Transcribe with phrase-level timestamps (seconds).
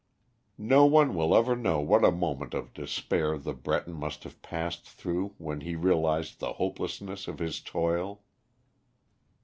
[0.57, 4.89] No one will ever know what a moment of despair the Breton must have passed
[4.89, 8.23] through when he realised the hopelessness of his toil.